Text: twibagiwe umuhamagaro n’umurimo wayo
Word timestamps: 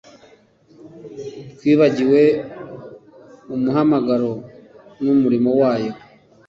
twibagiwe 1.55 2.21
umuhamagaro 3.53 4.31
n’umurimo 5.03 5.49
wayo 5.61 5.93